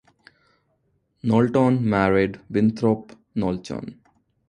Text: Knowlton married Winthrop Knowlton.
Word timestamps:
Knowlton 1.21 1.87
married 1.87 2.41
Winthrop 2.49 3.15
Knowlton. 3.35 4.01